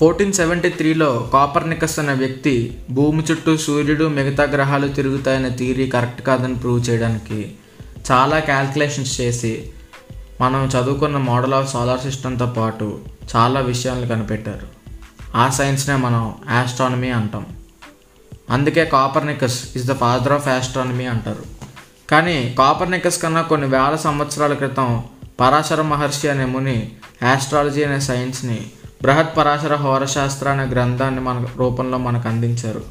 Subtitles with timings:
[0.00, 6.54] Fourteen seventy త్రీలో Copernicus అనే వ్యక్తి భూమి చుట్టూ సూర్యుడు మిగతా గ్రహాలు తిరుగుతాయనే థియరీ కరెక్ట్ కాదని
[6.54, 7.52] ప్రూవ్ చేయడానికి
[8.12, 9.72] చాలా క్యాల్కులేషన్స్ చేసి
[10.40, 12.98] మనం చదువుకున్న మోడల్ ఆఫ్ సోలార్ సిస్టంతో పాటు
[13.36, 14.66] చాలా విషయాలను కనిపెట్టారు.
[15.36, 17.46] ఆ సైన్స్నే మనం ఆస్ట్రానమీ అంటాం.
[18.50, 21.44] అందుకే Copernicus is the father of astronomy అంటారు.
[22.10, 25.04] కానీ కాపర్నికస్ కన్నా కొన్ని వేల సంవత్సరాల క్రితం
[25.40, 28.60] పరాశర మహర్షి అనే ముని ఆస్ట్రాలజీ అనే సైన్స్ని
[29.02, 32.82] బృహత్ పరాశర హోరశాస్త్ర అనే గ్రంథాన్ని మన రూపంలో మనకు అందించారు.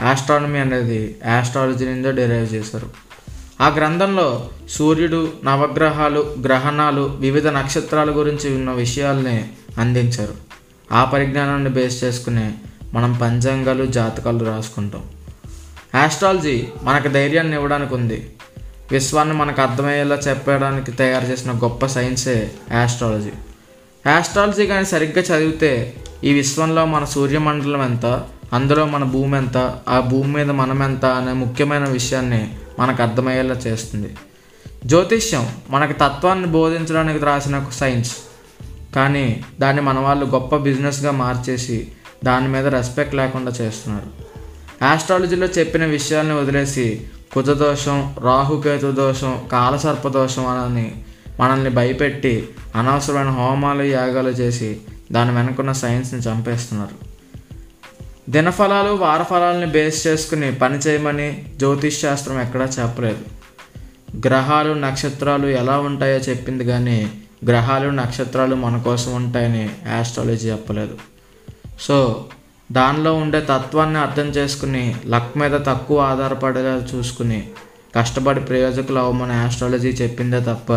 [0.00, 2.90] ఆస్ట్రానమీ అనేది ఆస్ట్రాలజీ నుండే డిరైవ్ చేశారు.
[3.60, 10.34] ఆ గ్రంథంలో సూర్యుడు నవగ్రహాలు గ్రహణాలు వివిధ నక్షత్రాల గురించి ఉన్న విషయాల్ని అందించారు.
[10.92, 12.54] ఆ పరిజ్ఞానాన్ని బేస్ చేసుకుని
[12.92, 15.02] మనం పంచాంగాలు జాతకాలు రాసుకుంటాం.
[15.94, 18.32] ఆస్ట్రాలజీ మనకు ధైర్యాన్ని ఇవ్వడానికి ఉంది.
[18.90, 22.50] విశ్వాన్ని మనకు అర్థమయ్యేలా చెప్పడానికి తయారు చేసిన గొప్ప సైన్సే
[22.82, 23.30] ఆస్ట్రాలజీ
[24.08, 28.22] యాస్ట్రాలజీ కానీ సరిగ్గా చదివితే ఈ విశ్వంలో మన సూర్యమండలం ఎంత?
[28.52, 29.78] అందులో మన భూమి ఎంత?
[29.88, 31.04] ఆ భూమి మీద మనం ఎంత?
[31.04, 34.16] అనే ముఖ్యమైన విషయాన్ని మనకు అర్థమయ్యేలా చేస్తుంది.
[34.86, 38.16] జ్యోతిష్యం మనకు తత్వాన్ని బోధించడానికి రాసిన ఒక సైన్స్.
[38.94, 41.88] కానీ దాన్ని మన వాళ్ళు గొప్ప బిజినెస్గా మార్చేసి
[42.24, 44.28] దాని మీద రెస్పెక్ట్ లేకుండా చేస్తున్నారు.
[44.84, 51.04] ఆస్ట్రాలజీలో చెప్పిన విషయాల్ని వదిలేసి కుజదోషం రాహుకేతు దోషం కాలసర్ప దోషం అని
[51.40, 54.80] మనల్ని భయపెట్టి అనవసరమైన హోమాలు యాగాలు చేసి
[55.12, 57.08] దాని వెనుకున్న సైన్స్ని చంపేస్తున్నారు.
[58.30, 63.18] దినఫలాలు వారఫలాలని బేస్ చేసుకుని పని చేయమని జ్యోతిష్ శాస్త్రం ఎక్కడా చెప్పలేదు.
[64.26, 67.10] గ్రహాలు నక్షత్రాలు ఎలా ఉంటాయో చెప్పింది కానీ
[67.46, 70.98] గ్రహాలు నక్షత్రాలు మన కోసం ఉంటాయని ఆస్ట్రాలజీ చెప్పలేదు.
[71.80, 72.26] సో
[72.72, 77.48] దానిలో ఉండే తత్వాన్ని అర్థం చేసుకుని లక్ మీద తక్కువ ఆధారపడేలా చూసుకుని
[77.96, 80.72] కష్టపడి ప్రయోజకులు అవ్వమని ఆస్ట్రాలజీ చెప్పిందే తప్ప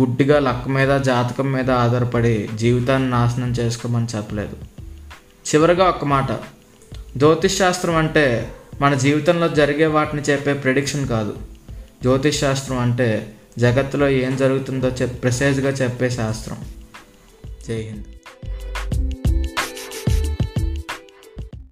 [0.00, 4.56] గుడ్డిగా లక్క మీద జాతకం మీద ఆధారపడి జీవితాన్ని నాశనం చేసుకోమని చెప్పలేదు.
[5.54, 6.32] చివరిగా ఒక మాట.
[7.16, 11.36] జ్యోతిష్ శాస్త్రం అంటే మన జీవితంలో జరిగే వాటిని చెప్పే ప్రిడిక్షన్ కాదు.
[12.02, 16.56] జ్యోతిష్ శాస్త్రం అంటే జగత్తులో ఏం జరుగుతుందో చెప్ ప్రిసైజ్గా చెప్పే శాస్త్రం.
[17.68, 18.04] జై హింద్.